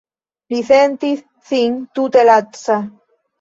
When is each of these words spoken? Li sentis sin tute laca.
Li 0.53 0.61
sentis 0.69 1.21
sin 1.51 1.75
tute 2.01 2.25
laca. 2.31 2.81